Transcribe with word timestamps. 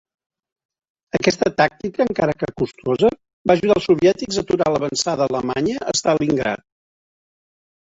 Aquesta 1.17 1.51
tàctica, 1.61 2.03
encara 2.11 2.35
que 2.39 2.49
costosa, 2.63 3.13
va 3.51 3.57
ajudar 3.59 3.77
els 3.81 3.87
soviètics 3.91 4.41
a 4.41 4.45
aturar 4.47 4.69
l'avançada 4.73 5.29
alemanya 5.29 5.87
a 5.93 5.97
Stalingrad. 6.03 6.67